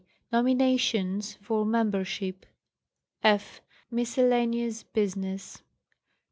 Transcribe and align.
Nominations 0.31 1.33
for 1.43 1.63
membership. 1.63 2.47
jf. 3.23 3.59
Miscellaneous 3.91 4.81
business. 4.81 5.61